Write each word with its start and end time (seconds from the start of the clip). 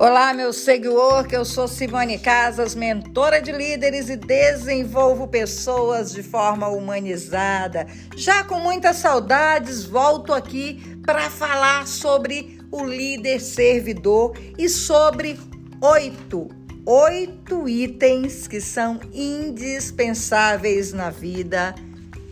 Olá, 0.00 0.32
meu 0.32 0.52
seguidor, 0.52 1.26
que 1.26 1.34
eu 1.34 1.44
sou 1.44 1.66
Simone 1.66 2.20
Casas, 2.20 2.72
mentora 2.72 3.42
de 3.42 3.50
líderes 3.50 4.08
e 4.08 4.14
desenvolvo 4.14 5.26
pessoas 5.26 6.12
de 6.12 6.22
forma 6.22 6.68
humanizada. 6.68 7.84
Já 8.16 8.44
com 8.44 8.60
muitas 8.60 8.98
saudades, 8.98 9.84
volto 9.84 10.32
aqui 10.32 10.80
para 11.04 11.28
falar 11.28 11.88
sobre 11.88 12.60
o 12.70 12.84
líder 12.84 13.40
servidor 13.40 14.38
e 14.56 14.68
sobre 14.68 15.36
oito, 15.82 16.48
oito 16.86 17.68
itens 17.68 18.46
que 18.46 18.60
são 18.60 19.00
indispensáveis 19.12 20.92
na 20.92 21.10
vida 21.10 21.74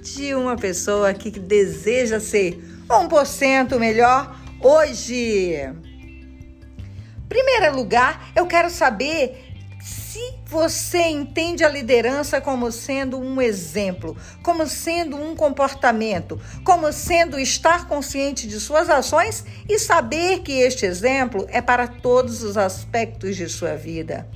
de 0.00 0.34
uma 0.34 0.56
pessoa 0.56 1.14
que 1.14 1.30
deseja 1.30 2.18
ser 2.18 2.60
1% 2.88 3.78
melhor 3.78 4.36
hoje. 4.60 5.91
Primeiro 7.32 7.74
lugar, 7.74 8.30
eu 8.36 8.46
quero 8.46 8.68
saber 8.68 9.54
se 9.80 10.34
você 10.44 11.08
entende 11.08 11.64
a 11.64 11.68
liderança 11.70 12.42
como 12.42 12.70
sendo 12.70 13.18
um 13.18 13.40
exemplo, 13.40 14.14
como 14.42 14.66
sendo 14.66 15.16
um 15.16 15.34
comportamento, 15.34 16.38
como 16.62 16.92
sendo 16.92 17.40
estar 17.40 17.88
consciente 17.88 18.46
de 18.46 18.60
suas 18.60 18.90
ações 18.90 19.46
e 19.66 19.78
saber 19.78 20.40
que 20.40 20.52
este 20.52 20.84
exemplo 20.84 21.46
é 21.48 21.62
para 21.62 21.86
todos 21.86 22.42
os 22.42 22.58
aspectos 22.58 23.34
de 23.34 23.48
sua 23.48 23.76
vida. 23.76 24.28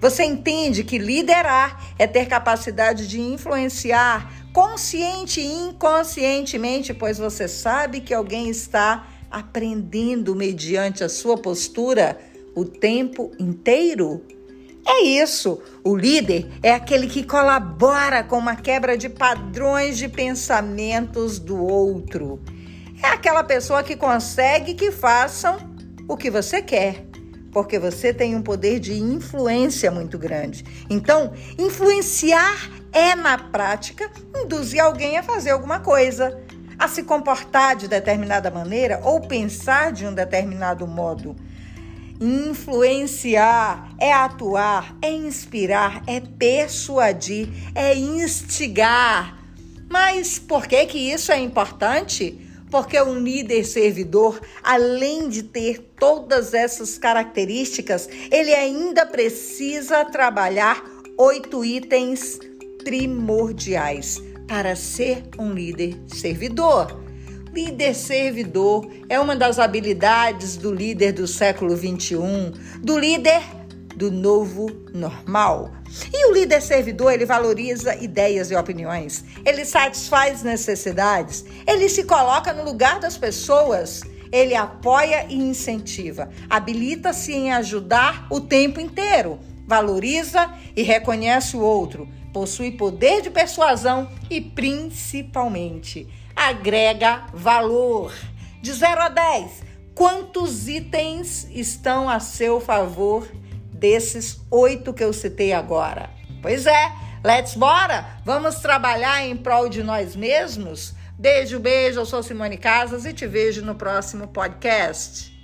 Você 0.00 0.24
entende 0.24 0.84
que 0.84 0.96
liderar 0.96 1.78
é 1.98 2.06
ter 2.06 2.28
capacidade 2.28 3.06
de 3.06 3.20
influenciar 3.20 4.32
consciente 4.54 5.38
e 5.38 5.52
inconscientemente, 5.52 6.94
pois 6.94 7.18
você 7.18 7.46
sabe 7.46 8.00
que 8.00 8.14
alguém 8.14 8.48
está 8.48 9.06
aprendendo 9.30 10.34
mediante 10.34 11.04
a 11.04 11.10
sua 11.10 11.36
postura 11.36 12.18
o 12.58 12.64
tempo 12.64 13.30
inteiro? 13.38 14.24
É 14.86 15.02
isso. 15.02 15.60
O 15.84 15.94
líder 15.94 16.48
é 16.62 16.72
aquele 16.72 17.06
que 17.06 17.22
colabora 17.22 18.24
com 18.24 18.38
uma 18.38 18.56
quebra 18.56 18.96
de 18.96 19.08
padrões 19.08 19.98
de 19.98 20.08
pensamentos 20.08 21.38
do 21.38 21.62
outro. 21.62 22.40
É 23.02 23.08
aquela 23.08 23.44
pessoa 23.44 23.82
que 23.82 23.94
consegue 23.94 24.74
que 24.74 24.90
façam 24.90 25.56
o 26.08 26.16
que 26.16 26.30
você 26.30 26.60
quer, 26.62 27.04
porque 27.52 27.78
você 27.78 28.12
tem 28.12 28.34
um 28.34 28.42
poder 28.42 28.80
de 28.80 28.94
influência 28.98 29.90
muito 29.90 30.18
grande. 30.18 30.64
Então, 30.90 31.32
influenciar 31.58 32.70
é, 32.90 33.14
na 33.14 33.38
prática, 33.38 34.10
induzir 34.34 34.82
alguém 34.82 35.16
a 35.16 35.22
fazer 35.22 35.50
alguma 35.50 35.78
coisa, 35.78 36.40
a 36.78 36.88
se 36.88 37.02
comportar 37.02 37.76
de 37.76 37.86
determinada 37.88 38.50
maneira 38.50 39.00
ou 39.04 39.20
pensar 39.20 39.92
de 39.92 40.06
um 40.06 40.14
determinado 40.14 40.86
modo. 40.86 41.36
Influenciar 42.20 43.94
é 43.98 44.12
atuar, 44.12 44.96
é 45.00 45.12
inspirar, 45.12 46.02
é 46.06 46.20
persuadir, 46.20 47.48
é 47.74 47.94
instigar. 47.94 49.38
Mas 49.88 50.38
por 50.38 50.66
que 50.66 50.84
que 50.86 50.98
isso 50.98 51.30
é 51.30 51.38
importante? 51.38 52.38
Porque 52.70 53.00
um 53.00 53.20
líder 53.20 53.64
servidor, 53.64 54.40
além 54.62 55.28
de 55.28 55.44
ter 55.44 55.78
todas 55.98 56.52
essas 56.52 56.98
características, 56.98 58.08
ele 58.30 58.52
ainda 58.52 59.06
precisa 59.06 60.04
trabalhar 60.04 60.84
oito 61.16 61.64
itens 61.64 62.38
primordiais 62.82 64.20
para 64.46 64.74
ser 64.74 65.24
um 65.38 65.52
líder 65.52 66.00
servidor. 66.08 67.07
Líder 67.52 67.94
servidor. 67.94 68.88
É 69.08 69.18
uma 69.18 69.34
das 69.34 69.58
habilidades 69.58 70.56
do 70.56 70.72
líder 70.72 71.12
do 71.12 71.26
século 71.26 71.74
21, 71.74 72.52
do 72.82 72.98
líder 72.98 73.42
do 73.96 74.10
novo 74.12 74.70
normal. 74.94 75.72
E 76.12 76.30
o 76.30 76.32
líder 76.32 76.62
servidor, 76.62 77.12
ele 77.12 77.26
valoriza 77.26 77.96
ideias 77.96 78.50
e 78.50 78.54
opiniões, 78.54 79.24
ele 79.44 79.64
satisfaz 79.64 80.42
necessidades, 80.42 81.44
ele 81.66 81.88
se 81.88 82.04
coloca 82.04 82.52
no 82.52 82.62
lugar 82.62 83.00
das 83.00 83.16
pessoas, 83.16 84.02
ele 84.30 84.54
apoia 84.54 85.26
e 85.28 85.34
incentiva, 85.34 86.30
habilita-se 86.48 87.32
em 87.32 87.52
ajudar 87.52 88.28
o 88.30 88.40
tempo 88.40 88.78
inteiro, 88.78 89.40
valoriza 89.66 90.48
e 90.76 90.82
reconhece 90.82 91.56
o 91.56 91.60
outro, 91.60 92.08
possui 92.32 92.70
poder 92.70 93.20
de 93.22 93.30
persuasão 93.30 94.08
e, 94.30 94.40
principalmente, 94.40 96.06
agrega 96.38 97.26
valor. 97.34 98.14
De 98.62 98.72
0 98.72 99.02
a 99.02 99.08
10, 99.08 99.62
quantos 99.94 100.68
itens 100.68 101.48
estão 101.50 102.08
a 102.08 102.20
seu 102.20 102.60
favor 102.60 103.28
desses 103.72 104.40
oito 104.50 104.92
que 104.92 105.02
eu 105.02 105.12
citei 105.12 105.52
agora? 105.52 106.10
Pois 106.40 106.66
é, 106.66 106.92
let's 107.24 107.54
bora! 107.54 108.20
Vamos 108.24 108.56
trabalhar 108.56 109.26
em 109.26 109.36
prol 109.36 109.68
de 109.68 109.82
nós 109.82 110.14
mesmos? 110.14 110.94
Beijo, 111.18 111.58
beijo, 111.58 112.00
eu 112.00 112.06
sou 112.06 112.22
Simone 112.22 112.56
Casas 112.56 113.04
e 113.04 113.12
te 113.12 113.26
vejo 113.26 113.64
no 113.64 113.74
próximo 113.74 114.28
podcast. 114.28 115.37